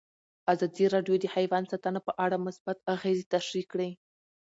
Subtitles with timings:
[0.53, 3.89] ازادي راډیو د حیوان ساتنه په اړه مثبت اغېزې تشریح کړي.